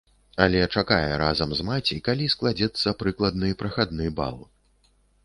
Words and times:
Але 0.43 0.61
чакае 0.79 1.11
разам 1.23 1.53
з 1.59 1.65
маці, 1.67 1.97
калі 2.07 2.29
складзецца 2.35 2.95
прыкладны 3.03 3.53
прахадны 3.61 4.05
бал. 4.23 4.37